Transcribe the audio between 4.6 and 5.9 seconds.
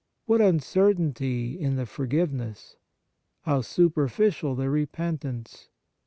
repentance